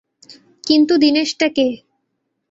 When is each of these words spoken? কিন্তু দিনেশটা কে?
কিন্তু 0.63 0.93
দিনেশটা 0.97 1.47
কে? 1.49 1.67